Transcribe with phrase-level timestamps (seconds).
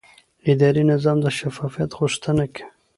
[0.51, 2.63] اداري نظام د شفافیت غوښتنه کوي.